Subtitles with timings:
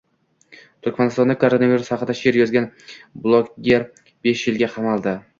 [0.85, 2.65] Turkmanistonda koronavirus haqida she’r yozgan
[3.27, 5.15] blogerbeshyilga qamaldi